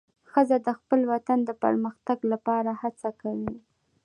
[0.31, 3.53] ښځه د خپل وطن د پرمختګ لپاره هڅه کوي.